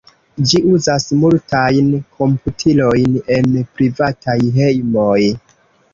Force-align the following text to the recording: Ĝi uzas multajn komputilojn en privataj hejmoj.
Ĝi 0.51 0.61
uzas 0.77 1.03
multajn 1.23 1.91
komputilojn 2.21 3.19
en 3.39 3.53
privataj 3.77 4.39
hejmoj. 4.57 5.21